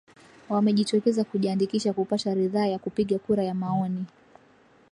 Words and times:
wamejitokeza 0.49 1.23
kujiandikisha 1.23 1.93
kupata 1.93 2.33
ridhaa 2.33 2.65
ya 2.67 2.79
kupiga 2.79 3.19
kura 3.19 3.43
ya 3.43 3.53
maoni 3.53 4.05